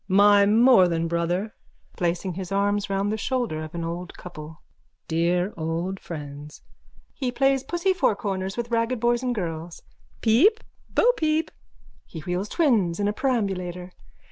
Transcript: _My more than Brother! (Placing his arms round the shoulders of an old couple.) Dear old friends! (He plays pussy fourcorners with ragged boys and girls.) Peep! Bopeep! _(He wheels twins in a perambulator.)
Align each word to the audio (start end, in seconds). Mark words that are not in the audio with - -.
_My 0.07 0.47
more 0.47 0.87
than 0.87 1.07
Brother! 1.07 1.53
(Placing 1.95 2.33
his 2.33 2.51
arms 2.51 2.89
round 2.89 3.11
the 3.11 3.17
shoulders 3.17 3.63
of 3.65 3.75
an 3.75 3.83
old 3.83 4.17
couple.) 4.17 4.59
Dear 5.07 5.53
old 5.55 5.99
friends! 5.99 6.63
(He 7.13 7.31
plays 7.31 7.63
pussy 7.63 7.93
fourcorners 7.93 8.57
with 8.57 8.71
ragged 8.71 8.99
boys 8.99 9.21
and 9.21 9.35
girls.) 9.35 9.83
Peep! 10.21 10.63
Bopeep! 10.91 11.51
_(He 12.11 12.25
wheels 12.25 12.49
twins 12.49 12.99
in 12.99 13.07
a 13.07 13.13
perambulator.) 13.13 13.91